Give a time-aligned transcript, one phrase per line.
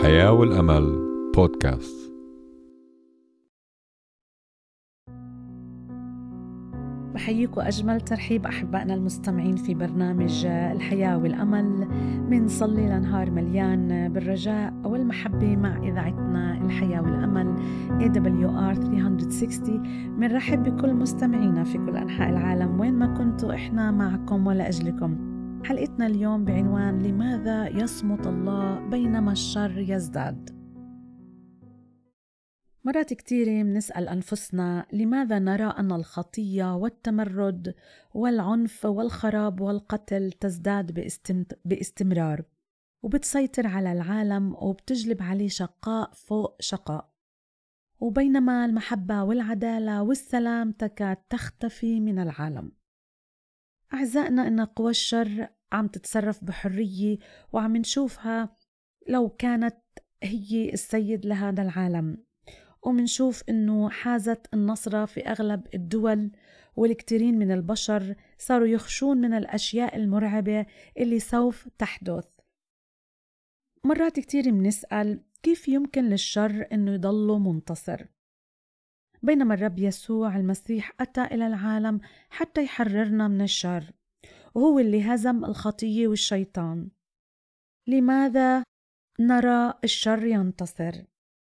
[0.00, 0.98] الحياة والأمل
[1.36, 2.12] بودكاست.
[7.14, 11.88] بحييكم أجمل ترحيب أحبائنا المستمعين في برنامج الحياة والأمل
[12.30, 17.54] بنصلي لنهار مليان بالرجاء والمحبة مع إذاعتنا الحياة والأمل
[18.00, 19.82] AWR 360
[20.18, 25.29] بنرحب بكل مستمعينا في كل أنحاء العالم وين ما كنتوا إحنا معكم ولأجلكم
[25.64, 30.60] حلقتنا اليوم بعنوان لماذا يصمت الله بينما الشر يزداد؟
[32.84, 37.74] مرات كثيرة بنسأل أنفسنا لماذا نرى أن الخطية والتمرد
[38.14, 41.10] والعنف والخراب والقتل تزداد
[41.64, 42.42] باستمرار
[43.02, 47.10] وبتسيطر على العالم وبتجلب عليه شقاء فوق شقاء.
[48.00, 52.79] وبينما المحبة والعدالة والسلام تكاد تختفي من العالم.
[53.94, 57.18] أعزائنا إن قوى الشر عم تتصرف بحرية
[57.52, 58.56] وعم نشوفها
[59.08, 59.76] لو كانت
[60.22, 62.24] هي السيد لهذا العالم.
[62.82, 66.30] ومنشوف إنه حازت النصرة في أغلب الدول
[66.76, 70.66] والكثيرين من البشر صاروا يخشون من الأشياء المرعبة
[70.98, 72.24] اللي سوف تحدث.
[73.84, 78.06] مرات كتير منسأل كيف يمكن للشر إنه يضل منتصر؟
[79.22, 83.92] بينما الرب يسوع المسيح أتى إلى العالم حتى يحررنا من الشر.
[84.54, 86.88] وهو اللي هزم الخطية والشيطان.
[87.86, 88.64] لماذا
[89.20, 90.92] نرى الشر ينتصر؟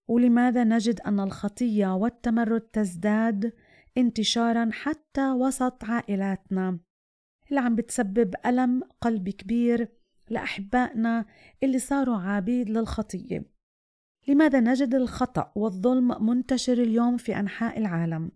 [0.08, 3.52] ولماذا نجد أن الخطية والتمرد تزداد
[3.98, 6.78] انتشارا حتى وسط عائلاتنا؟
[7.50, 9.88] اللي عم بتسبب ألم قلب كبير
[10.30, 11.24] لأحبائنا
[11.62, 13.51] اللي صاروا عبيد للخطية.
[14.28, 18.30] لماذا نجد الخطأ والظلم منتشر اليوم في أنحاء العالم؟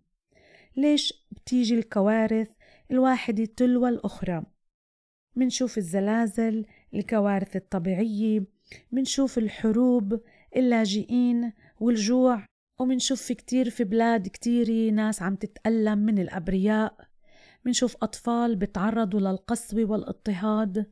[0.77, 2.47] ليش بتيجي الكوارث
[2.91, 4.43] الواحدة تلو الأخرى؟
[5.35, 8.45] منشوف الزلازل، الكوارث الطبيعية،
[8.91, 10.21] منشوف الحروب،
[10.55, 12.45] اللاجئين والجوع
[12.79, 17.07] ومنشوف في كتير في بلاد كتيرة ناس عم تتألم من الأبرياء
[17.65, 20.91] منشوف أطفال بتعرضوا للقسوة والإضطهاد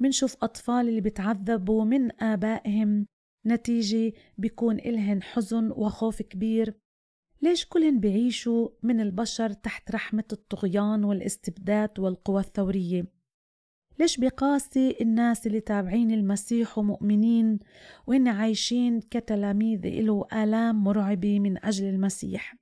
[0.00, 3.06] منشوف أطفال اللي بتعذبوا من آبائهم
[3.46, 6.74] نتيجة بيكون إلهن حزن وخوف كبير.
[7.42, 13.16] ليش كلهن بيعيشوا من البشر تحت رحمة الطغيان والاستبداد والقوى الثورية؟
[13.98, 17.58] ليش بقاسي الناس اللي تابعين المسيح ومؤمنين
[18.06, 22.56] وهن عايشين كتلاميذ له آلام مرعبة من أجل المسيح؟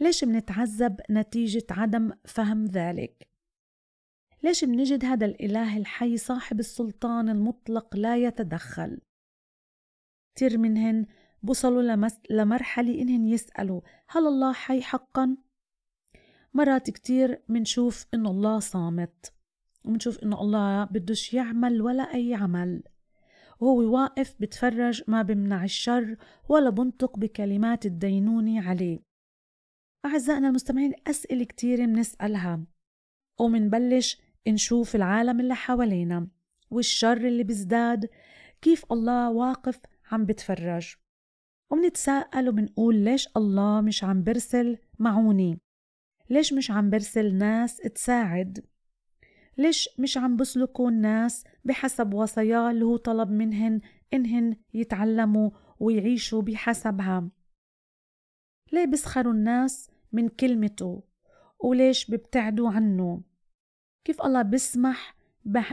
[0.00, 3.28] ليش منتعذب نتيجة عدم فهم ذلك؟
[4.42, 9.00] ليش منجد هذا الإله الحي صاحب السلطان المطلق لا يتدخل؟
[10.40, 11.06] كتير منهن
[11.42, 12.08] بوصلوا.
[12.30, 15.36] لمرحلة إنهن يسألوا هل الله حي حقا؟
[16.54, 19.32] مرات كتير منشوف إنه الله صامت
[19.84, 22.82] ومنشوف إنه الله بدوش يعمل ولا أي عمل
[23.60, 26.16] وهو واقف بتفرج ما بمنع الشر
[26.48, 29.00] ولا بنطق بكلمات الدينونة عليه
[30.04, 32.64] أعزائنا المستمعين أسئلة كتير منسألها
[33.40, 36.28] ومنبلش نشوف العالم اللي حوالينا
[36.70, 38.08] والشر اللي بيزداد
[38.62, 40.94] كيف الله واقف عم بتفرج.
[41.70, 45.60] ومنتساءل وبنقول ليش الله مش عم برسل معوني؟
[46.30, 48.66] ليش مش عم برسل ناس تساعد؟
[49.58, 53.80] ليش مش عم بسلكوا الناس بحسب وصاياه اللي هو طلب منهن
[54.14, 55.50] إنهن يتعلموا
[55.80, 57.30] ويعيشوا بحسبها؟
[58.72, 61.02] ليه بسخروا الناس من كلمته؟
[61.60, 63.22] وليش ببتعدوا عنه؟
[64.04, 65.16] كيف الله بسمح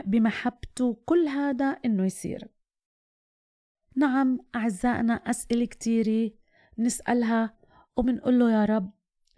[0.04, 2.48] بمحبته كل هذا إنه يصير؟
[3.98, 6.30] نعم أعزائنا أسئلة كتيرة
[6.78, 7.58] نسألها
[7.96, 8.90] وبنقول له يا رب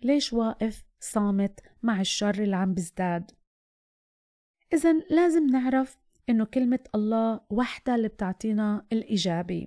[0.03, 3.31] ليش واقف صامت مع الشر اللي عم بيزداد؟
[4.73, 5.99] إذا لازم نعرف
[6.29, 9.67] إنه كلمة الله وحدة اللي بتعطينا الإجابة.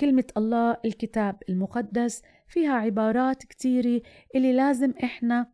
[0.00, 4.02] كلمة الله الكتاب المقدس فيها عبارات كتيرة
[4.34, 5.52] اللي لازم إحنا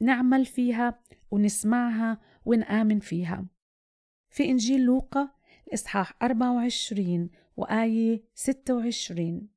[0.00, 3.46] نعمل فيها ونسمعها ونآمن فيها.
[4.30, 5.28] في إنجيل لوقا
[5.68, 9.48] الإصحاح 24 وآية 26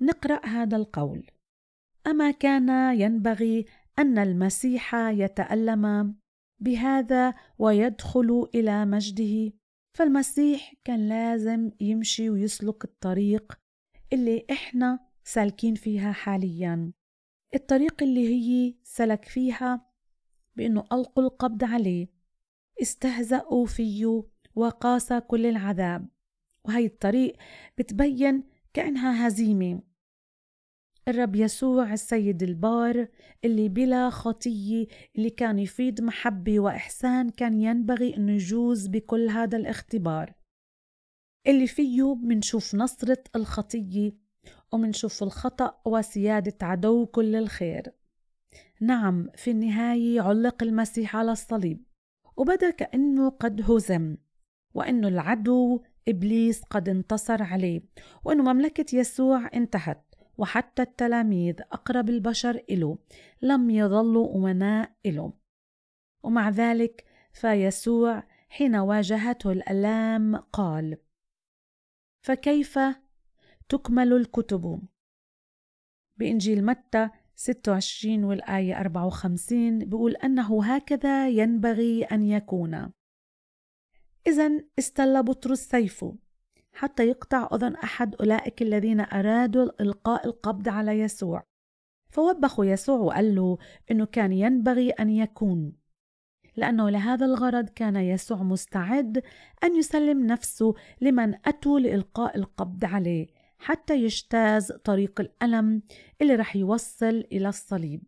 [0.00, 1.30] نقرأ هذا القول.
[2.06, 3.64] أما كان ينبغي
[3.98, 6.14] أن المسيح يتألم
[6.60, 9.52] بهذا ويدخل إلى مجده
[9.96, 13.58] فالمسيح كان لازم يمشي ويسلك الطريق
[14.12, 16.92] اللي إحنا سالكين فيها حاليا.
[17.54, 19.86] الطريق اللي هي سلك فيها
[20.56, 22.08] بأنه ألقوا القبض عليه
[22.82, 24.22] استهزأوا فيه
[24.54, 26.08] وقاس كل العذاب.
[26.64, 27.36] وهي الطريق
[27.78, 29.82] بتبين كأنها هزيمة.
[31.08, 33.08] الرب يسوع السيد البار
[33.44, 34.86] اللي بلا خطية
[35.16, 40.34] اللي كان يفيد محبة وإحسان كان ينبغي أنه يجوز بكل هذا الاختبار.
[41.46, 44.12] اللي فيه منشوف نصرة الخطية
[44.72, 47.92] ومنشوف الخطأ وسيادة عدو كل الخير.
[48.80, 51.84] نعم في النهاية علق المسيح على الصليب
[52.36, 54.16] وبدأ كأنه قد هزم
[54.74, 57.80] وأنه العدو إبليس قد انتصر عليه
[58.24, 62.98] وأنه مملكة يسوع انتهت وحتى التلاميذ أقرب البشر إله
[63.42, 65.32] لم يظلوا أمناء إله
[66.22, 70.96] ومع ذلك فيسوع حين واجهته الآلام قال
[72.26, 72.78] فكيف
[73.68, 74.82] تكمل الكتب؟
[76.16, 82.92] بإنجيل متى 26 والآية 54 بيقول أنه هكذا ينبغي أن يكون.
[84.26, 86.16] إذا استل بطرس سيفه
[86.72, 91.42] حتى يقطع أذن أحد أولئك الذين أرادوا إلقاء القبض على يسوع.
[92.10, 93.58] فوبخوا يسوع وقال له
[93.90, 95.72] إنه كان ينبغي أن يكون
[96.56, 99.22] لأنه لهذا الغرض كان يسوع مستعد
[99.64, 103.26] أن يسلم نفسه لمن أتوا لإلقاء القبض عليه
[103.58, 105.82] حتى يجتاز طريق الألم
[106.22, 108.02] اللي رح يوصل إلى الصليب.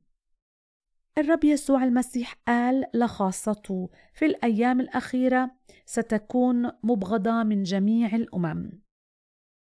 [1.19, 5.51] الرب يسوع المسيح قال لخاصته في الأيام الأخيرة
[5.87, 8.71] ستكون مبغضة من جميع الأمم.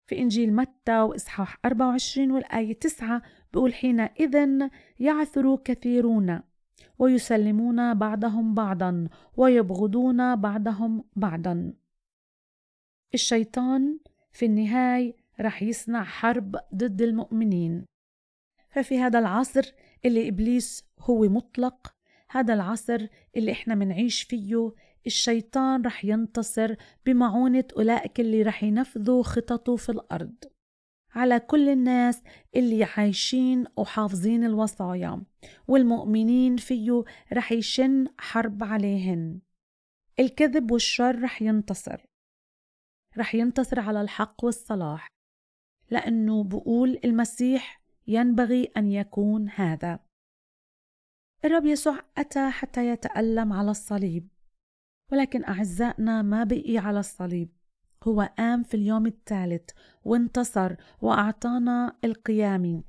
[0.06, 3.22] في إنجيل متى وإصحاح 24 والآية 9
[3.52, 6.40] بيقول حينئذ يعثر كثيرون
[6.98, 11.72] ويسلمون بعضهم بعضا ويبغضون بعضهم بعضا.
[13.14, 13.98] الشيطان
[14.32, 17.84] في النهاية رح يصنع حرب ضد المؤمنين.
[18.70, 19.72] ففي هذا العصر
[20.04, 21.95] اللي إبليس هو مطلق.
[22.31, 23.06] هذا العصر
[23.37, 24.73] اللي إحنا منعيش فيه
[25.06, 26.75] الشيطان رح ينتصر
[27.06, 30.35] بمعونة أولئك اللي رح ينفذوا خططه في الأرض.
[31.15, 32.23] على كل الناس
[32.56, 35.23] اللي عايشين وحافظين الوصايا
[35.69, 39.41] والمؤمنين فيه رح يشن حرب عليهن.
[40.21, 42.06] الكذب والشر رح ينتصر.
[43.19, 45.09] رح ينتصر على الحق والصلاح.
[45.91, 50.04] لأنه بقول المسيح ينبغي أن يكون هذا.
[51.44, 54.29] الرب يسوع أتى حتى يتألم على الصليب.
[55.12, 57.49] ولكن أعزائنا ما بقي على الصليب.
[58.08, 59.70] هو قام في اليوم الثالث
[60.05, 62.85] وانتصر وأعطانا القيام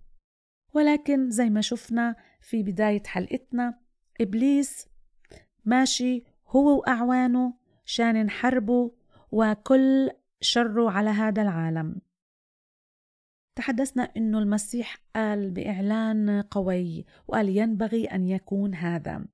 [0.73, 3.79] ولكن زي ما شفنا في بداية حلقتنا
[4.21, 4.87] إبليس
[5.65, 7.53] ماشي هو وأعوانه
[7.85, 8.91] شان حربه
[9.31, 10.11] وكل
[10.41, 12.01] شره على هذا العالم.
[13.55, 19.25] تحدثنا إنه المسيح قال بإعلان قوي وقال ينبغي أن يكون هذا.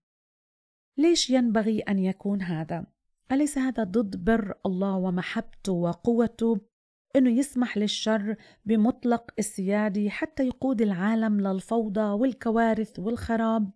[0.98, 2.86] ليش ينبغي أن يكون هذا؟
[3.32, 6.60] أليس هذا ضد بر الله ومحبته وقوته؟
[7.16, 8.36] إنه يسمح للشر
[8.66, 13.72] بمطلق السيادة حتى يقود العالم للفوضى والكوارث والخراب؟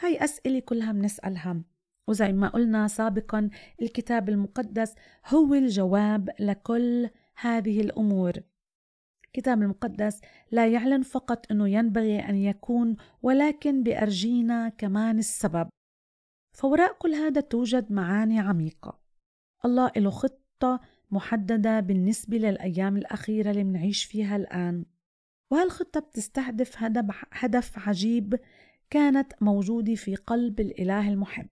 [0.00, 1.62] هاي أسئلة كلها بنسألها.
[2.08, 3.50] وزي ما قلنا سابقا
[3.82, 4.94] الكتاب المقدس
[5.26, 8.32] هو الجواب لكل هذه الأمور.
[9.34, 10.20] الكتاب المقدس
[10.50, 15.68] لا يعلن فقط أنه ينبغي أن يكون ولكن بأرجينا كمان السبب.
[16.56, 19.00] فوراء كل هذا توجد معاني عميقة.
[19.64, 24.84] الله له خطة محددة بالنسبة للأيام الأخيرة اللي منعيش فيها الآن.
[25.50, 26.76] وهالخطة بتستهدف
[27.32, 28.40] هدف عجيب
[28.90, 31.46] كانت موجودة في قلب الإله المحب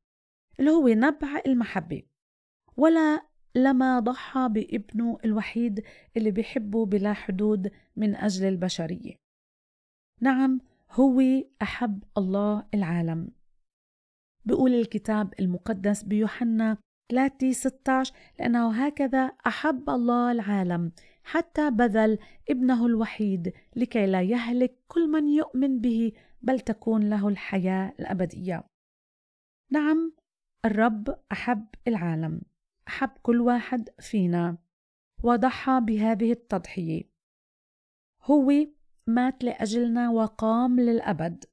[0.61, 2.02] اللي هو نبع المحبة.
[2.76, 5.85] ولا لما ضحى بابنه الوحيد
[6.17, 9.15] اللي بيحبه بلا حدود من أجل البشرية.
[10.21, 11.23] نعم هو
[11.63, 13.32] أحب الله العالم.
[14.44, 16.77] بيقول الكتاب المقدس بيوحنا
[17.13, 20.93] 3 16 لأنه هكذا أحب الله العالم
[21.25, 22.19] حتى بذل
[22.51, 28.65] ابنه الوحيد لكي لا يهلك كل من يؤمن به بل تكون له الحياة الأبدية.
[29.73, 30.13] نعم
[30.65, 32.41] الرب أحب العالم.
[32.89, 34.58] أحب كل واحد فينا.
[35.22, 37.03] وضحى بهذه التضحية.
[38.22, 38.53] هو
[39.06, 41.44] مات لأجلنا وقام للأبد.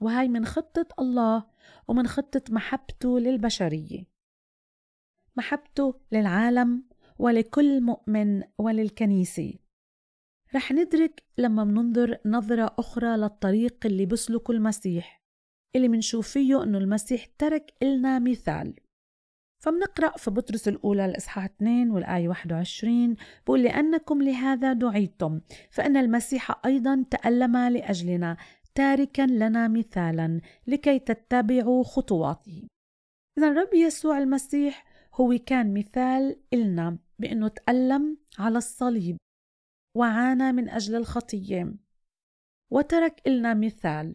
[0.00, 1.46] وهي من خطة الله
[1.88, 4.06] ومن خطة محبته للبشرية.
[5.36, 6.84] محبته للعالم
[7.18, 9.54] ولكل مؤمن وللكنيسة.
[10.54, 15.22] رح ندرك لما مننظر نظرة أخرى للطريق اللي بسلكه المسيح
[15.76, 18.74] اللي منشوف فيه أنه المسيح ترك إلنا مثال.
[19.62, 23.16] فمنقرأ في بطرس الأولى الإصحاح 2 والآية 21
[23.46, 25.40] بقول لأنكم لهذا دعيتم
[25.70, 28.36] فإن المسيح أيضا تألم لأجلنا
[28.74, 32.68] تاركا لنا مثالا لكي تتبعوا خطواته.
[33.38, 39.16] إذا الرب يسوع المسيح هو كان مثال إلنا بأنه تألم على الصليب
[39.96, 41.74] وعانى من أجل الخطية
[42.70, 44.14] وترك إلنا مثال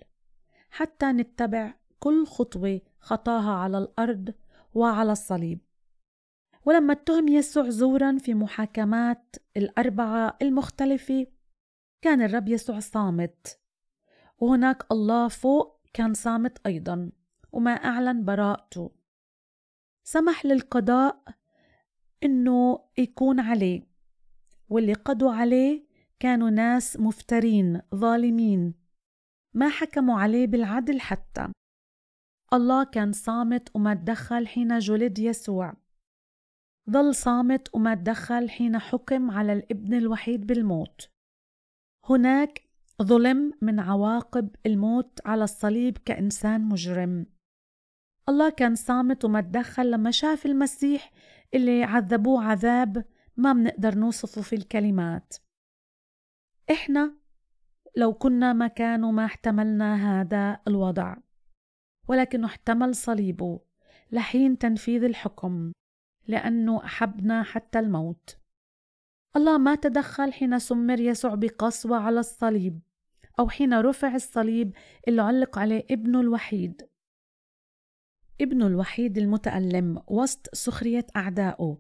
[0.70, 4.34] حتى نتبع كل خطوة خطاها على الأرض
[4.78, 5.60] وعلى الصليب.
[6.66, 11.28] ولما اتهم يسوع زورا في محاكمات الأربعة المختلفة
[12.02, 13.60] كان الرب يسوع صامت.
[14.40, 17.12] وهناك الله فوق كان صامت أيضا
[17.52, 18.92] وما أعلن براءته.
[20.04, 21.24] سمح للقضاء
[22.24, 23.82] إنه يكون عليه.
[24.70, 25.88] واللي قضوا عليه
[26.20, 28.74] كانوا ناس مفترين ظالمين.
[29.54, 31.48] ما حكموا عليه بالعدل حتى.
[32.54, 35.74] الله كان صامت وما تدخل حين جلد يسوع.
[36.90, 41.10] ظل صامت وما تدخل حين حكم على الابن الوحيد بالموت.
[42.10, 42.70] هناك
[43.02, 47.26] ظلم من عواقب الموت على الصليب كإنسان مجرم.
[48.30, 51.12] الله كان صامت وما تدخل لما شاف المسيح
[51.54, 53.06] اللي عذبوه عذاب
[53.38, 55.34] ما بنقدر نوصفه في الكلمات.
[56.72, 57.14] إحنا
[57.98, 61.16] لو كنا مكانه ما احتملنا هذا الوضع.
[62.08, 63.60] ولكنه احتمل صليبه
[64.12, 65.72] لحين تنفيذ الحكم
[66.28, 68.38] لأنه أحبنا حتى الموت.
[69.36, 72.80] الله ما تدخل حين سمر يسوع بقسوة على الصليب
[73.40, 74.76] أو حين رفع الصليب
[75.08, 76.90] اللي علق عليه ابنه الوحيد.
[78.42, 81.78] ابنه الوحيد المتألم وسط سخرية أعدائه.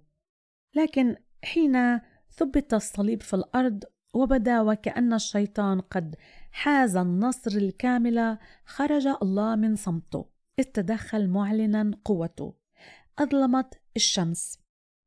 [0.75, 1.99] لكن حين
[2.31, 6.15] ثبت الصليب في الأرض وبدا وكأن الشيطان قد
[6.57, 10.29] حاز النصر الكامل خرج الله من صمته.
[10.59, 12.53] استدخل معلنا قوته.
[13.19, 14.59] أظلمت الشمس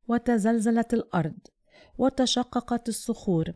[0.09, 1.39] وتزلزلت الأرض
[1.99, 3.55] وتشققت الصخور.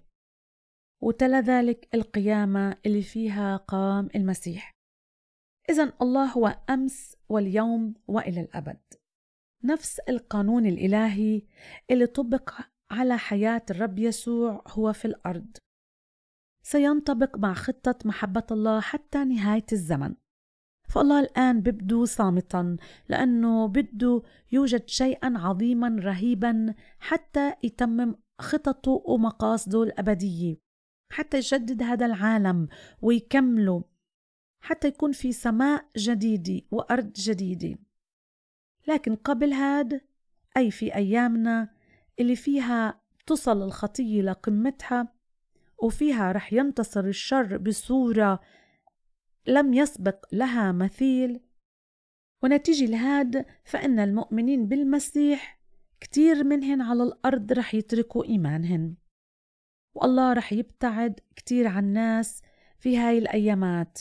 [1.02, 4.70] وتلا ذلك القيامة اللي فيها قام المسيح.
[5.70, 8.82] إذا الله هو أمس واليوم وإلى الأبد.
[9.64, 11.42] نفس القانون الإلهي
[11.90, 12.60] اللي طبق
[12.90, 15.56] على حياة الرب يسوع هو في الأرض.
[16.64, 20.14] سينطبق مع خطة محبة الله حتى نهاية الزمن.
[20.88, 22.76] فالله الآن ببدو صامتا
[23.08, 30.56] لأنه بده يوجد شيئا عظيما رهيبا حتى يتمم خططه ومقاصده الأبدية
[31.12, 32.68] حتى يجدد هذا العالم
[33.02, 33.84] ويكمله
[34.60, 37.78] حتى يكون في سماء جديدة وأرض جديدة.
[38.88, 40.00] لكن قبل هاد
[40.56, 41.74] أي في أيامنا
[42.20, 45.13] اللي فيها تصل الخطية لقمتها
[45.84, 48.40] وفيها رح ينتصر الشر بصورة
[49.46, 51.40] لم يسبق لها مثيل.
[52.42, 55.60] ونتيجة لهاد فإن المؤمنين بالمسيح
[56.00, 58.94] كتير منهن على الأرض رح يتركوا إيمانهن.
[59.94, 62.42] والله رح يبتعد كتير عن الناس
[62.78, 63.98] في هاي الأيامات.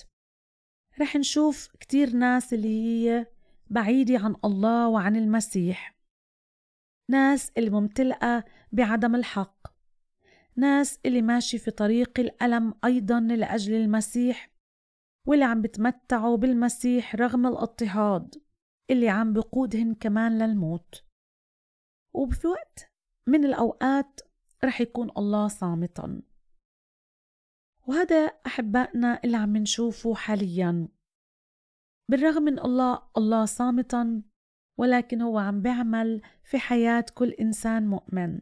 [1.01, 3.27] رح نشوف كتير ناس اللي هي
[3.67, 5.95] بعيدة عن الله وعن المسيح.
[7.09, 9.72] ناس اللي ممتلئة بعدم الحق.
[10.55, 14.53] ناس اللي ماشي في طريق الألم أيضا لأجل المسيح
[15.27, 18.43] واللي عم بتمتعوا بالمسيح رغم الاضطهاد
[18.91, 21.03] اللي عم بقودهن كمان للموت.
[22.15, 22.91] وفي وقت
[23.27, 24.21] من الأوقات
[24.63, 26.21] رح يكون الله صامتا.
[27.87, 30.87] وهذا أحبائنا اللي عم نشوفه حاليا.
[32.11, 34.23] بالرغم من الله الله صامتا
[34.79, 38.41] ولكن هو عم بيعمل في حياة كل إنسان مؤمن.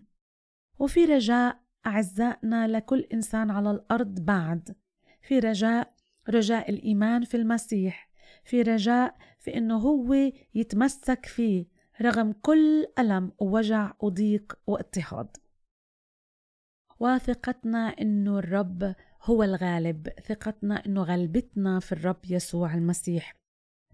[0.80, 4.76] وفي رجاء أعزائنا لكل إنسان على الأرض بعد.
[5.22, 5.94] في رجاء
[6.30, 8.12] رجاء الإيمان في المسيح.
[8.44, 11.66] في رجاء في إنه هو يتمسك فيه
[12.02, 15.38] رغم كل ألم ووجع وضيق واضطهاد.
[17.00, 20.08] وثقتنا إنه الرب هو الغالب.
[20.28, 23.36] ثقتنا إنه غلبتنا في الرب يسوع المسيح.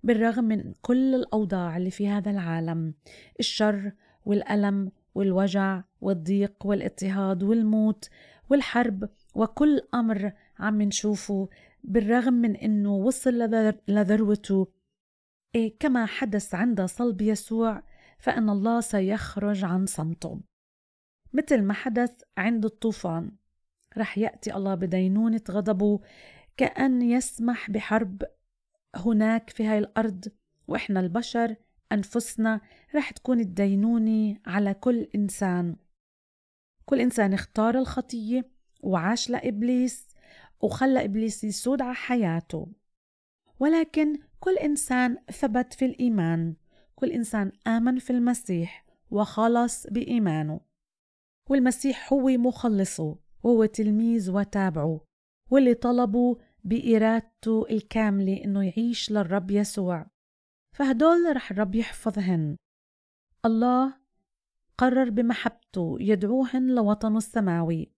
[0.03, 2.93] بالرغم من كل الأوضاع اللي في هذا العالم
[3.39, 3.91] الشر
[4.25, 8.09] والألم والوجع والضيق والاضطهاد والموت
[8.49, 11.49] والحرب وكل أمر عم نشوفه
[11.83, 13.33] بالرغم من أنه وصل
[13.87, 14.67] لذروته.
[15.55, 17.83] إيه كما حدث عند صلب يسوع
[18.19, 20.41] فإن الله سيخرج عن صمته.
[21.33, 23.31] مثل ما حدث عند الطوفان
[23.97, 25.99] رح يأتي الله بدينونة غضبه
[26.57, 28.23] كأن يسمح بحرب
[28.95, 30.25] هناك في هاي الأرض
[30.67, 31.55] وإحنا البشر
[31.91, 32.61] أنفسنا
[32.95, 35.75] رح تكون الدينونة على كل إنسان.
[36.89, 38.49] كل إنسان اختار الخطية
[38.83, 40.07] وعاش لإبليس
[40.61, 42.67] وخلى إبليس يسود على حياته.
[43.59, 46.55] ولكن كل إنسان ثبت في الإيمان.
[46.95, 50.59] كل إنسان آمن في المسيح وخلص بإيمانه.
[51.49, 55.01] والمسيح هو مخلصه وهو تلميذ وتابعه
[55.51, 60.07] واللي طلبوا بإرادته الكاملة إنه يعيش للرب يسوع.
[60.75, 62.55] فهدول رح الرب يحفظهن.
[63.45, 64.06] الله
[64.77, 67.91] قرر بمحبته يدعوهن لوطنه السماوي.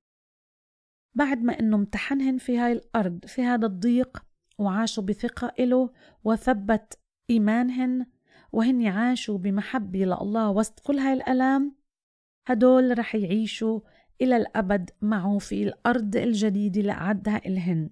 [1.16, 4.26] بعد ما إنه امتحنهن في هاي الأرض في هذا الضيق
[4.58, 5.90] وعاشوا بثقة إله
[6.24, 8.06] وثبت إيمانهن
[8.52, 11.76] وهن عاشوا بمحبة لله وسط كل هاي الألام
[12.48, 13.80] هدول رح يعيشوا
[14.22, 17.90] إلى الأبد معه في الأرض الجديدة اللي أعدها إلهن.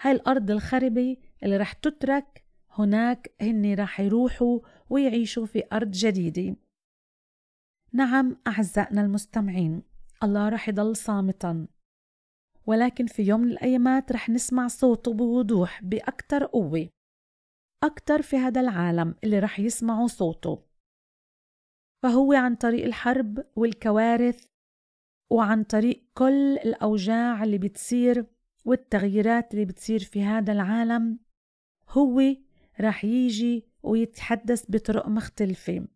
[0.00, 6.56] هاي الأرض الخربة اللي رح تترك هناك هن رح يروحوا ويعيشوا في أرض جديدة.
[7.94, 9.82] نعم أعزائنا المستمعين
[10.22, 11.66] الله رح يضل صامتا.
[12.66, 16.88] ولكن في يوم من الأيامات رح نسمع صوته بوضوح بأكتر قوة
[17.84, 20.62] أكتر في هذا العالم اللي رح يسمعوا صوته.
[22.02, 24.46] فهو عن طريق الحرب والكوارث
[25.30, 28.26] وعن طريق كل الأوجاع اللي بتصير
[28.64, 31.18] والتغييرات اللي بتصير في هذا العالم
[31.88, 32.22] هو
[32.80, 35.86] رح يجي ويتحدث بطرق مختلفة.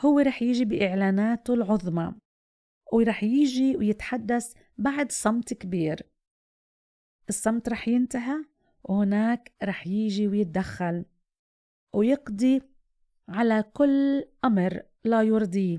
[0.00, 2.14] هو رح يجي بإعلاناته العظمى
[2.92, 6.02] ورح يجي ويتحدث بعد صمت كبير.
[7.28, 8.44] الصمت رح ينتهى
[8.84, 11.04] وهناك رح يجي ويتدخل
[11.94, 12.62] ويقضي
[13.28, 15.78] على كل أمر لا يرضيه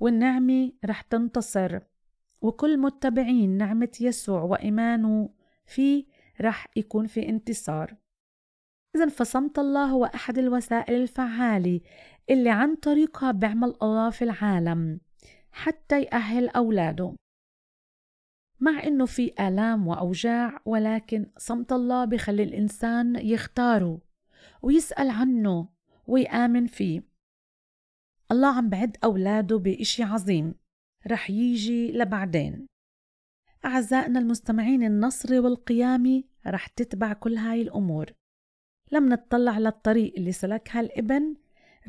[0.00, 1.78] والنعمة رح تنتصر
[2.42, 5.30] وكل متبعين نعمة يسوع وإيمانه
[5.66, 6.04] فيه
[6.40, 7.96] رح يكون في انتصار.
[8.96, 11.80] إذا فصمت الله هو أحد الوسائل الفعالة
[12.30, 15.00] اللي عن طريقها بيعمل الله في العالم
[15.52, 17.14] حتى يأهل أولاده.
[18.60, 24.00] مع إنه في آلام وأوجاع ولكن صمت الله بخلي الإنسان يختاره
[24.62, 25.68] ويسأل عنه
[26.06, 27.02] ويآمن فيه.
[28.30, 30.54] الله عم بعد أولاده بإشي عظيم
[31.06, 32.66] رح يجي لبعدين.
[33.64, 38.12] أعزائنا المستمعين النصر والقيامة رح تتبع كل هاي الأمور.
[38.92, 41.36] لما نطلع للطريق اللي سلكها الإبن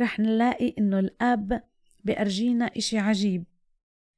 [0.02, 1.64] رح نلاقي إنه الأب
[2.04, 3.46] بأرجينا إشي عجيب.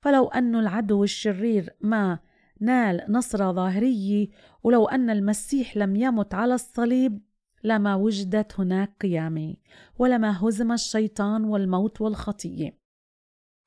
[0.03, 2.19] فلو أن العدو الشرير ما
[2.59, 4.27] نال نصرة ظاهرية
[4.63, 7.21] ولو أن المسيح لم يمت على الصليب
[7.63, 9.55] لما وجدت هناك قيامة
[9.99, 12.77] ولما هزم الشيطان والموت والخطية.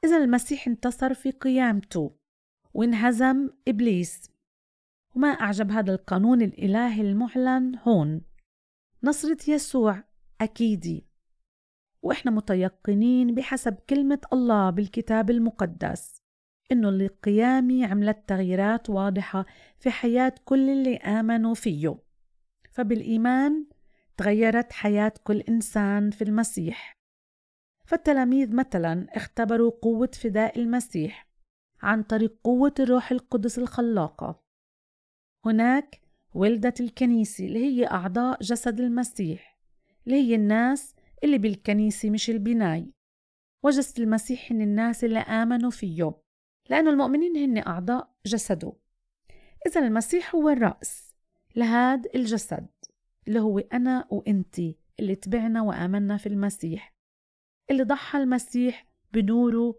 [0.05, 2.17] إذا المسيح انتصر في قيامته
[2.75, 4.31] وانهزم إبليس.
[5.17, 8.23] وما أعجب هذا القانون الإلهي المعلن هون.
[9.03, 10.05] نصرة يسوع
[10.41, 11.07] أكيدي
[12.05, 16.23] وإحنا متيقنين بحسب كلمة الله بالكتاب المقدس
[16.73, 19.47] إنه القيامة عملت تغييرات واضحة
[19.79, 21.99] في حياة كل اللي آمنوا فيه.
[22.71, 23.67] فبالإيمان
[24.17, 26.93] تغيرت حياة كل إنسان في المسيح.
[27.87, 31.29] فالتلاميذ مثلا اختبروا قوة فداء المسيح
[31.83, 34.43] عن طريق قوة الروح القدس الخلاقة.
[35.47, 36.01] هناك
[36.35, 39.59] ولدت الكنيسة اللي هي أعضاء جسد المسيح
[40.07, 40.94] اللي هي الناس
[41.25, 42.93] اللي بالكنيسة مش البناي.
[43.63, 46.15] وجسد المسيح هن الناس اللي آمنوا فيه
[46.71, 48.73] لأنه المؤمنين هن أعضاء جسده.
[49.67, 51.15] إذا المسيح هو الرأس
[51.57, 52.67] لهذا الجسد
[53.29, 56.95] اللي هو أنا وإنتي اللي تبعنا وآمنا في المسيح.
[57.71, 59.79] اللي ضحى المسيح بنوره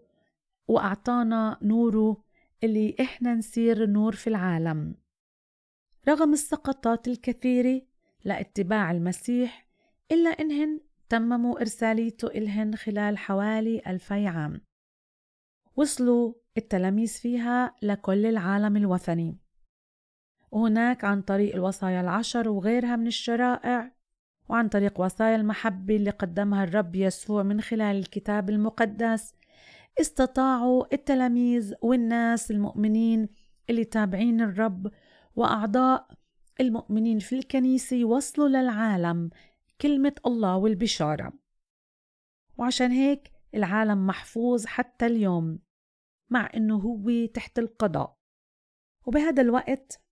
[0.68, 2.24] وأعطانا نوره
[2.64, 4.94] اللي إحنا نصير نور في العالم.
[6.08, 7.82] رغم السقطات الكثيرة
[8.24, 9.68] لاتباع المسيح
[10.12, 14.60] إلا إنهن تمموا إرساليته إلهن خلال حوالي ألفي عام.
[15.76, 19.38] وصلوا التلاميذ فيها لكل العالم الوثني.
[20.50, 23.96] وهناك عن طريق الوصايا العشر وغيرها من الشرائع
[24.48, 29.34] وعن طريق وصايا المحبة اللي قدمها الرب يسوع من خلال الكتاب المقدس
[30.00, 33.28] استطاعوا التلاميذ والناس المؤمنين
[33.70, 34.90] اللي تابعين الرب
[35.36, 36.08] وأعضاء
[36.60, 39.30] المؤمنين في الكنيسة يوصلوا للعالم
[39.80, 41.32] كلمة الله والبشارة.
[42.58, 45.58] وعشان هيك العالم محفوظ حتى اليوم
[46.30, 48.18] مع إنه هو تحت القضاء.
[49.06, 50.02] وبهذا الوقت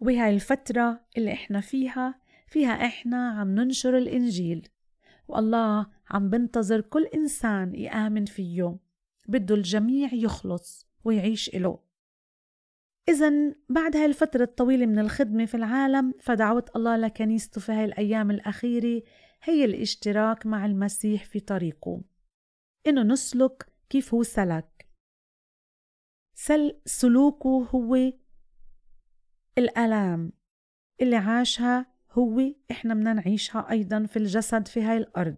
[0.00, 4.68] وبهاي الفترة اللي إحنا فيها فيها إحنا عم ننشر الإنجيل.
[5.28, 8.78] والله عم بنتظر كل إنسان يآمن فيه
[9.28, 11.85] بده الجميع يخلص ويعيش إله.
[13.08, 18.30] إذا بعد هاي الفترة الطويلة من الخدمة في العالم فدعوة الله لكنيسته في هاي الأيام
[18.30, 19.02] الأخيرة
[19.42, 22.02] هي الاشتراك مع المسيح في طريقه.
[22.86, 24.88] إنه نسلك كيف هو سلك.
[26.34, 28.12] سل سلوكه هو
[29.58, 30.32] الآلام
[31.00, 32.40] اللي عاشها هو
[32.70, 35.36] إحنا بدنا نعيشها أيضا في الجسد في هاي الأرض.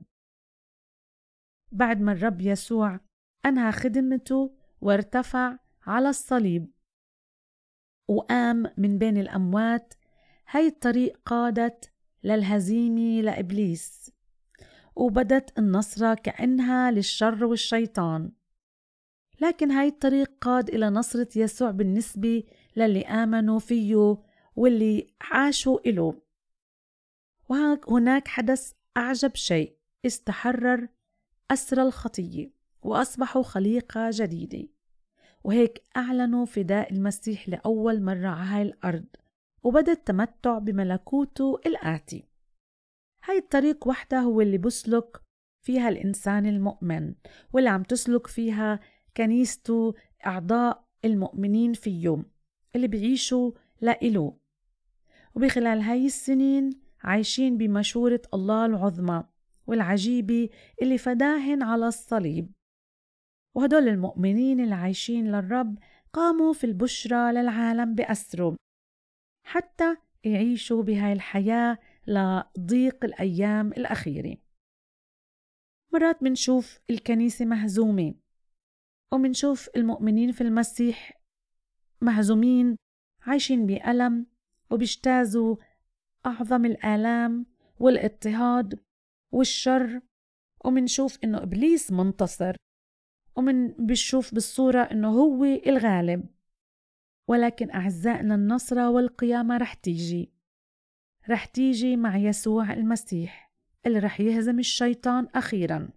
[1.72, 3.00] بعد ما الرب يسوع
[3.46, 6.78] أنهى خدمته وارتفع على الصليب
[8.09, 9.94] وقام من بين الأموات.
[10.51, 11.90] هاي الطريق قادت
[12.25, 14.11] للهزيمة لإبليس
[14.97, 18.33] وبدت النصرة كأنها للشر والشيطان.
[19.40, 22.42] لكن هاي الطريق قاد إلى نصرة يسوع بالنسبة
[22.77, 24.16] للي آمنوا فيه
[24.57, 26.14] واللي عاشوا إله.
[27.49, 29.79] وهناك حدث أعجب شيء.
[30.07, 30.88] استحرر
[31.51, 32.51] أسر الخطية
[32.83, 34.68] وأصبحوا خليقة جديدة.
[35.44, 39.07] وهيك أعلنوا فداء المسيح لأول مرة على هاي الأرض
[39.62, 42.24] وبدأ التمتع بملكوته الآتي.
[43.24, 45.22] هاي الطريق وحدها هو اللي بسلك
[45.62, 47.14] فيها الإنسان المؤمن
[47.53, 48.81] واللي عم تسلك فيها
[49.16, 49.94] كنيسته
[50.27, 52.22] أعضاء المؤمنين فيه
[52.77, 54.37] اللي بيعيشوا لإله
[55.35, 56.70] وبخلال هاي السنين
[57.03, 59.24] عايشين بمشورة الله العظمى
[59.66, 60.48] والعجيبة
[60.83, 62.53] اللي فداهن على الصليب.
[63.59, 65.79] وهدول المؤمنين اللي عايشين للرب
[66.12, 68.57] قاموا في البشرى للعالم بأسره
[69.47, 74.37] حتى يعيشوا بهاي الحياة لضيق الأيام الأخيرة.
[75.92, 78.14] مرات منشوف الكنيسة مهزومة
[79.12, 81.21] ومنشوف المؤمنين في المسيح
[82.01, 82.77] مهزومين
[83.23, 84.27] عايشين بألم
[84.71, 85.57] وبيجتازوا
[86.27, 87.47] أعظم الآلام
[87.81, 88.81] والاضطهاد
[89.33, 90.01] والشر
[90.64, 92.57] ومنشوف إنه إبليس منتصر.
[93.38, 96.29] ومن بنشوف بالصورة إنه هو الغالب.
[97.29, 100.33] ولكن أعزائنا النصرة والقيامة رح تيجي.
[101.29, 103.53] رح تيجي مع يسوع المسيح
[103.87, 105.88] اللي رح يهزم الشيطان أخيرا.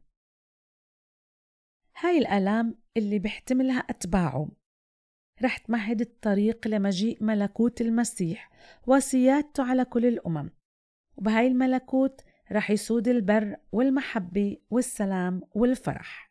[1.97, 4.47] هاي الآلام اللي بيحتملها أتباعه.
[5.43, 8.51] رح تمهد الطريق لمجيء ملكوت المسيح
[8.88, 10.49] وسيادته على كل الأمم.
[11.17, 16.31] وبهاي الملكوت رح يسود البر والمحبة والسلام والفرح.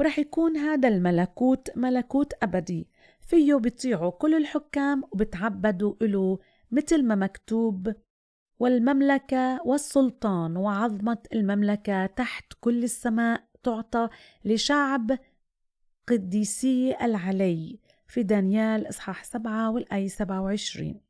[0.00, 2.88] ورح يكون هذا الملكوت ملكوت أبدي.
[3.20, 6.38] فيه بيطيعوا كل الحكام وبتعبدوا إله
[6.70, 7.94] مثل ما مكتوب
[8.58, 14.08] والمملكة والسلطان وعظمة المملكة تحت كل السماء تعطى
[14.44, 15.18] لشعب
[16.08, 21.00] قديسي العلي في دانيال إصحاح سبعة والآية سبعة وعشرين.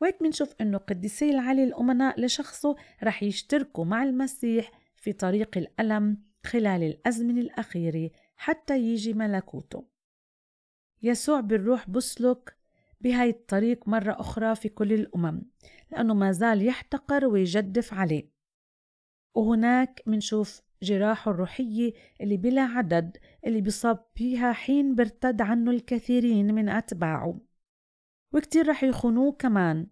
[0.00, 6.82] وهيك منشوف إنه قديسي العلي الأمناء لشخصه رح يشتركوا مع المسيح في طريق الألم خلال
[6.82, 9.84] الأزمنة الأخيرة حتى يجي ملكوته.
[11.02, 12.56] يسوع بالروح بسلك
[13.00, 15.42] بهاي الطريق مرة أخرى في كل الأمم
[15.92, 18.30] لأنه ما زال يحتقر ويجدف عليه.
[19.34, 26.68] وهناك منشوف جراحه الروحية اللي بلا عدد اللي بصاب فيها حين بارتد عنه الكثيرين من
[26.68, 27.40] أتباعه.
[28.32, 29.86] وكتير رح يخونوه كمان.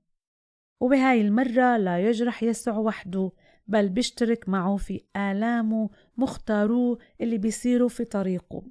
[0.81, 3.33] وبهاي المرة لا يجرح يسوع وحده
[3.67, 8.63] بل بيشترك معه في آلامه مختاروه اللي بيصيروا في طريقه.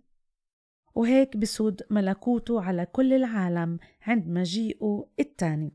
[0.95, 5.71] وهيك بسود ملكوته على كل العالم عند مجيئه التاني.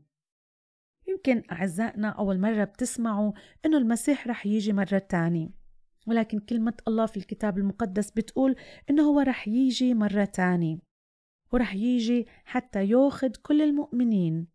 [1.07, 3.31] يمكن أعزائنا أول مرة بتسمعوا
[3.65, 5.51] إنه المسيح رح يجي مرة تاني.
[6.07, 8.55] ولكن كلمة الله في الكتاب المقدس بتقول
[8.89, 10.81] إنه هو رح يجي مرة تاني.
[11.51, 14.47] ورح يجي حتى ياخد كل المؤمنين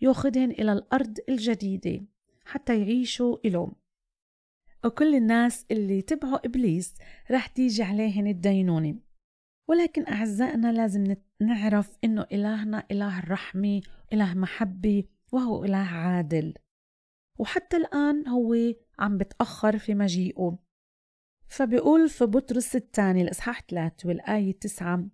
[0.00, 2.06] ياخدهن إلى الأرض الجديدة
[2.44, 3.72] حتى يعيشوا إله
[4.84, 6.94] وكل الناس اللي تبعوا إبليس
[7.30, 8.98] رح تيجي عليهن الدينونة
[9.68, 16.54] ولكن أعزائنا لازم نعرف إنه إلهنا إله الرحمة إله محبة وهو إله عادل.
[17.38, 18.54] وحتى الآن هو
[18.98, 20.58] عم بتأخر في مجيئه.
[21.48, 25.08] فبيقول في بطرس الثاني الإصحاح 3 والآية 9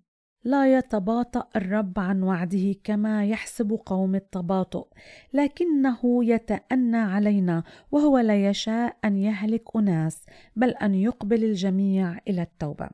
[0.44, 4.88] لا يتباطأ الرب عن وعده كما يحسب قوم التباطؤ
[5.32, 10.26] لكنه يتأنى علينا وهو لا يشاء أن يهلك أناس
[10.56, 12.90] بل أن يقبل الجميع إلى التوبة.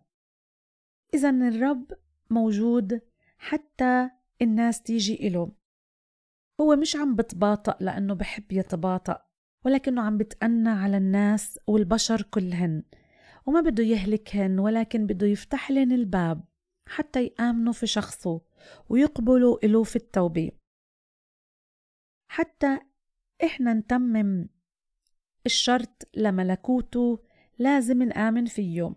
[1.14, 1.92] إذا الرب
[2.30, 3.00] موجود
[3.38, 4.10] حتى
[4.42, 5.52] الناس تيجي إله
[6.60, 9.22] هو مش عم بتباطأ لأنه بحب يتباطأ
[9.64, 12.82] ولكنه عم بتأنى على الناس والبشر كلهن.
[13.46, 16.49] وما بده يهلكهن ولكن بده يفتح لهن الباب.
[16.90, 18.40] حتى يآمنوا في شخصه
[18.88, 20.50] ويقبلوا إله في التوبة.
[22.30, 22.78] حتى
[23.44, 24.48] إحنا نتمم
[25.46, 27.24] الشرط لملكوته
[27.58, 28.94] لازم نآمن فيه.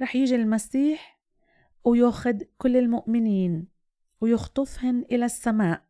[0.00, 1.20] رح يجي المسيح
[1.84, 3.68] وياخد كل المؤمنين
[4.20, 5.86] ويخطفهن إلى السماء.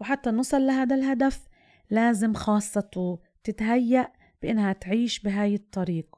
[0.00, 1.48] وحتى نوصل لهذا الهدف
[1.90, 6.16] لازم خاصته تتهيأ بإنها تعيش بهاي الطريق.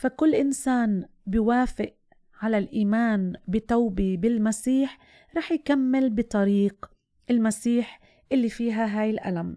[0.00, 1.96] فكل إنسان بيوافق
[2.44, 4.98] على الإيمان بتوبة بالمسيح
[5.36, 6.90] رح يكمل بطريق
[7.30, 8.00] المسيح
[8.32, 9.56] اللي فيها هاي الألم.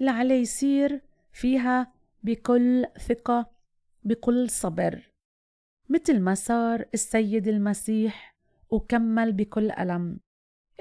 [0.00, 3.50] اللي عليه يصير فيها بكل ثقة
[4.04, 5.12] بكل صبر.
[5.88, 8.36] مثل ما صار السيد المسيح
[8.70, 10.20] وكمل بكل ألم.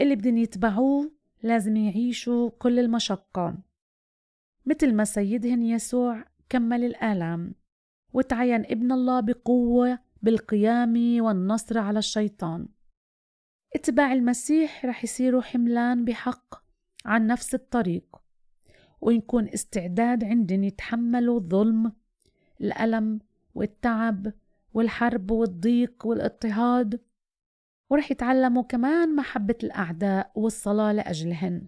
[0.02, 1.12] اللي بدهم يتبعوه
[1.44, 3.58] لازم يعيشوا كل المشقة.
[4.65, 7.56] مثل ما سيدهن يسوع كمل الآلام.
[8.13, 12.67] وتعين ابن الله بقوة بالقيام والنصر على الشيطان.
[13.75, 16.63] اتباع المسيح رح يصيروا حملان بحق
[17.05, 18.21] عن نفس الطريق
[19.01, 21.93] ويكون استعداد عندن يتحملوا الظلم
[22.62, 23.19] الألم
[23.55, 24.34] والتعب
[24.73, 27.01] والحرب والضيق والاضطهاد
[27.89, 31.67] ورح يتعلموا كمان محبة الأعداء والصلاة لأجلهن.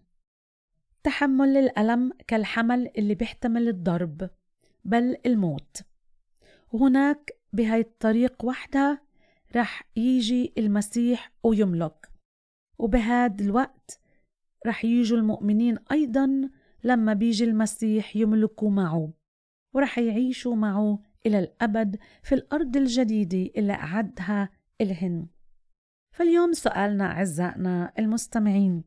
[1.04, 4.30] تحمل الألم كالحمل اللي بيحتمل الضرب
[4.86, 5.82] بل الموت.
[6.72, 9.02] وهناك بهاي الطريق وحدها
[9.56, 12.12] رح يجي المسيح ويملك.
[12.80, 14.00] وبهاد الوقت
[14.66, 16.50] رح يجوا المؤمنين أيضا
[16.84, 19.14] لما بيجي المسيح يملكوا معه
[19.74, 24.50] ورح يعيشوا معه إلى الأبد في الأرض الجديدة اللي أعدها
[24.82, 25.28] إلهن.
[26.12, 28.84] فاليوم سؤالنا أعزائنا المستمعين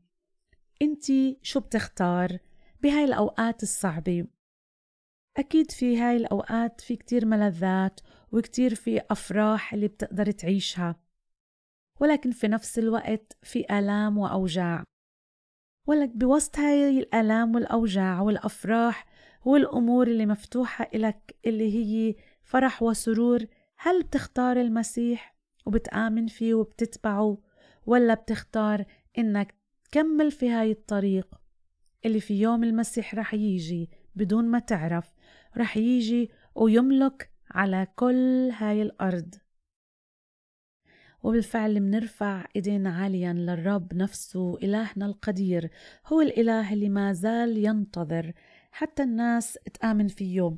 [0.83, 2.39] انتي شو بتختار
[2.83, 4.27] بهاي الأوقات الصعبة؟
[5.37, 8.01] أكيد في هاي الأوقات في كتير ملذات
[8.37, 10.97] وكتير في أفراح اللي بتقدر تعيشها.
[12.01, 14.85] ولكن في نفس الوقت في آلام وأوجاع.
[15.87, 19.07] ولك بوسط هاي الآلام والأوجاع والأفراح
[19.45, 23.47] والأمور اللي مفتوحة إلك اللي هي فرح وسرور
[23.77, 27.39] هل بتختار المسيح وبتآمن فيه وبتتبعه
[27.87, 28.85] ولا بتختار
[29.19, 31.35] إنك تكمل في هاي الطريق
[32.05, 35.13] اللي في يوم المسيح رح يجي بدون ما تعرف؟
[35.57, 39.35] رح يجي ويملك على كل هاي الأرض.
[41.23, 45.71] وبالفعل منرفع إيدينا عاليا للرب نفسه إلهنا القدير
[46.07, 48.33] هو الإله اللي ما زال ينتظر
[48.71, 50.57] حتى الناس تآمن فيه.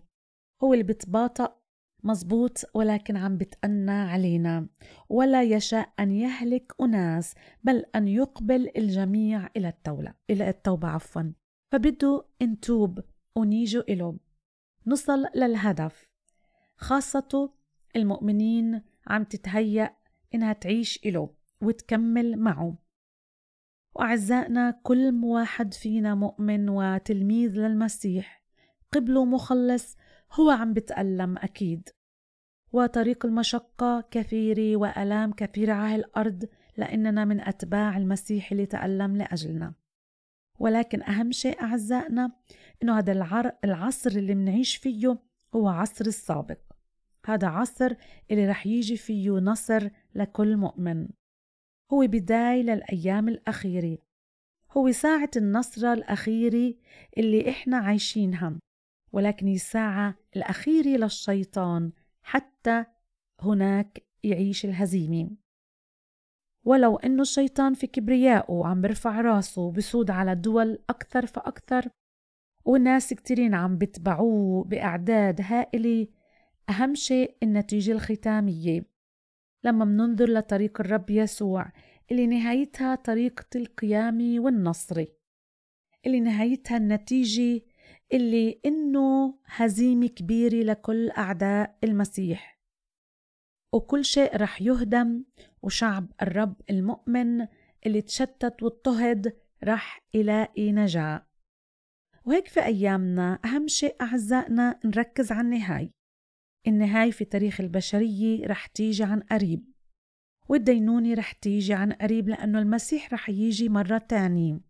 [0.63, 1.59] هو اللي بتباطأ
[2.05, 4.69] مزبوط ولكن عم بتأنى علينا.
[5.09, 11.33] ولا يشاء أن يهلك أناس بل أن يقبل الجميع إلى التوبة إلى التوبة عفوا.
[11.73, 13.01] فبده نتوب
[13.37, 14.19] ونيجوا إله
[14.87, 16.08] نصل للهدف.
[16.79, 17.53] خاصة
[17.97, 19.97] المؤمنين عم تتهيأ
[20.35, 22.79] إنها تعيش إله وتكمل معه.
[23.95, 28.45] وأعزائنا كل واحد فينا مؤمن وتلميذ للمسيح.
[28.93, 29.97] قبله مخلص
[30.33, 31.89] هو عم بتألم أكيد.
[32.73, 39.75] وطريق المشقة كثيرة وألام كثيرة على الأرض لأننا من أتباع المسيح اللي تألم لأجلنا.
[40.59, 42.33] ولكن أهم شيء أعزائنا
[42.83, 43.13] إنه هذا
[43.65, 45.19] العصر اللي منعيش فيه
[45.55, 46.68] هو عصر السابق.
[47.29, 47.95] هذا عصر
[48.31, 51.09] اللي رح يجي فيه نصر لكل مؤمن.
[51.93, 53.99] هو بداية للأيام الأخيرة.
[54.77, 56.75] هو ساعة النصرة الأخيرة
[57.19, 58.59] اللي إحنا عايشينها
[59.13, 62.85] ولكن الساعة الأخيرة للشيطان حتى
[63.41, 65.31] هناك يعيش الهزيمة.
[66.67, 71.89] ولو إنه الشيطان في كبريائه عم برفع راسه وبسود على الدول أكثر فأكثر
[72.65, 76.07] والناس كتيرين عم بتبعوه بأعداد هائلة
[76.69, 78.83] أهم شيء النتيجة الختامية.
[79.65, 81.73] لما مننظر لطريق الرب يسوع
[82.11, 85.05] اللي نهايتها طريقة القيام والنصر.
[86.07, 87.61] اللي نهايتها النتيجة
[88.13, 92.59] اللي إنه هزيمة كبيرة لكل أعداء المسيح.
[93.75, 95.25] وكل شيء رح يهدم
[95.63, 97.47] وشعب الرب المؤمن
[97.87, 101.27] اللي تشتت واضطهد رح يلاقي نجاة.
[102.25, 105.98] وهيك في أيامنا أهم شيء أعزائنا نركز على النهاية.
[106.67, 109.65] النهاية في تاريخ البشرية رح تيجي عن قريب
[110.49, 114.61] والدينونة رح تيجي عن قريب لأنه المسيح رح يجي مرة تانية.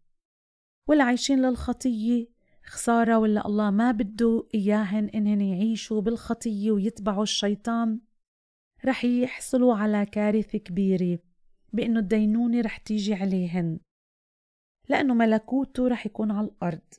[0.88, 2.28] والعايشين للخطية
[2.64, 8.00] خسارة ولا الله ما بده إياهن إنهن يعيشوا بالخطية ويتبعوا الشيطان
[8.84, 11.18] رح يحصلوا على كارثة كبيرة
[11.72, 13.80] بإنه الدينونة رح تيجي عليهن
[14.88, 16.94] لأنه ملكوته رح يكون على الأرض.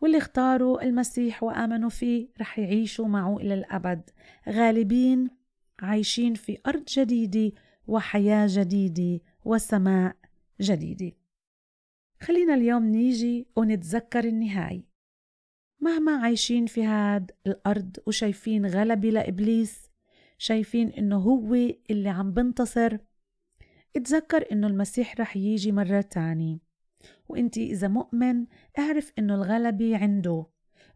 [0.00, 4.10] واللي اختاروا المسيح وآمنوا فيه رح يعيشوا معه إلى الأبد.
[4.48, 5.30] غالبين
[5.80, 7.52] عايشين في أرض جديدة
[7.86, 10.16] وحياة جديدة وسماء
[10.60, 11.12] جديدة.
[12.20, 14.88] خلينا اليوم نيجي ونتذكر النهاية.
[15.80, 19.90] مهما عايشين في هاد الأرض وشايفين غلبة لإبليس
[20.38, 21.54] شايفين إنه هو
[21.90, 22.98] اللي عم بنتصر
[23.96, 26.67] اتذكر إنه المسيح رح يجي مرة تانية.
[27.28, 28.46] وانتي إذا مؤمن
[28.78, 30.46] اعرف إنه الغلبة عنده.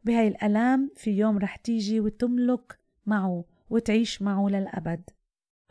[0.04, 5.10] بهاي الألام في يوم رح تيجي وتملك معه وتعيش معه للأبد.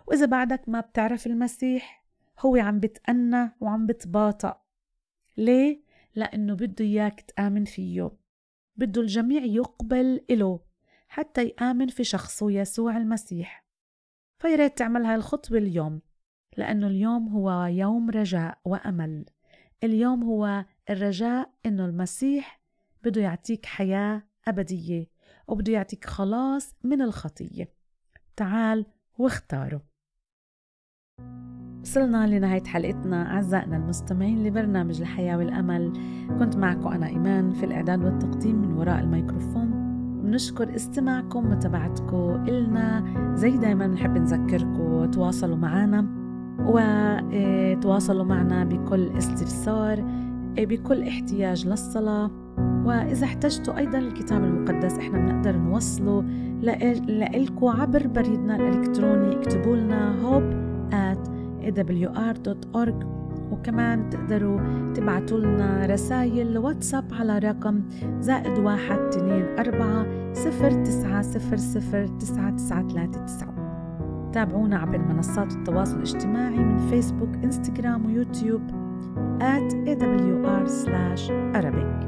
[0.08, 2.06] وإذا بعدك ما بتعرف المسيح
[2.40, 4.62] هو عم بتأنى وعم بتباطأ.
[5.38, 5.82] ليه؟
[6.16, 8.12] لأنه بده إياك تآمن فيه.
[8.76, 10.60] بده الجميع يقبل إله
[11.08, 13.66] حتى يآمن في شخصه يسوع المسيح.
[14.40, 16.02] فياريت تعمل هاي الخطوة اليوم
[16.58, 19.26] لأنه اليوم هو يوم رجاء وأمل.
[19.84, 22.62] اليوم هو الرجاء إنه المسيح
[23.04, 25.08] بده يعطيك حياة أبدية
[25.48, 27.74] وبده يعطيك خلاص من الخطية.
[28.36, 28.86] تعال
[29.18, 29.82] واختاره.
[31.82, 35.94] وصلنا لنهاية حلقتنا أعزائنا المستمعين لبرنامج الحياة والأمل.
[36.40, 39.72] كنت معكم أنا إيمان في الإعداد والتقديم من وراء الميكروفون.
[40.24, 43.04] بنشكر استماعكم ومتابعتكم إلنا.
[43.36, 46.21] زي دايما نحب نذكركم تواصلوا معنا.
[46.66, 50.04] وتواصلوا معنا بكل استفسار
[50.58, 52.32] بكل احتياج للصلاة.
[52.86, 56.24] وإذا احتجتوا أيضا الكتاب المقدس إحنا بنقدر نوصله
[57.08, 59.36] لإلكم عبر بريدنا الإلكتروني.
[59.36, 60.54] اكتبوا لنا hope
[60.94, 61.30] at
[61.66, 63.06] awr.org
[63.52, 64.60] وكمان تقدروا
[64.94, 67.82] تبعتوا لنا رسائل واتساب على رقم
[68.20, 73.51] زائد واحد تنين أربعة صفر تسعة صفر صفر تسعة تسعة ثلاثة تسعة.
[74.34, 78.62] تابعونا عبر منصات التواصل الاجتماعي من فيسبوك إنستغرام ويوتيوب
[79.40, 80.68] at awr
[81.56, 82.06] arabic.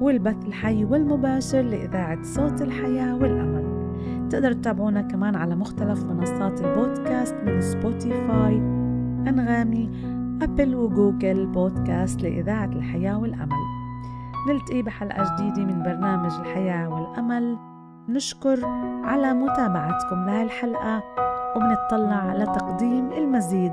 [0.00, 3.64] والبث الحي والمباشر لإذاعة صوت الحياة والأمل.
[4.30, 8.56] تقدروا تتابعونا كمان على مختلف منصات البودكاست من Spotify
[9.28, 9.90] أنغامي
[10.42, 13.64] Apple و Google Podcast لإذاعة الحياة والأمل.
[14.48, 17.73] نلتقي بحلقة جديدة من برنامج الحياة والأمل.
[18.08, 18.66] نشكر
[19.04, 21.02] على متابعتكم لهالحلقة الحلقة
[21.56, 23.72] وبنطلع على تقديم المزيد.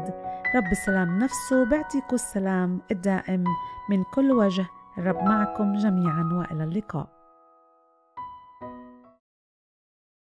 [0.56, 3.44] رب السلام نفسه بيعطيكم السلام الدائم
[3.90, 4.66] من كل وجه.
[4.98, 7.21] الرب معكم جميعا وإلى اللقاء.